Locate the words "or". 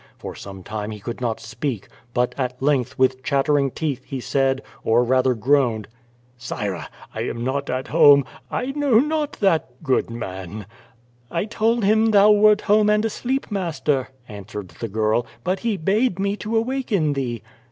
4.83-5.03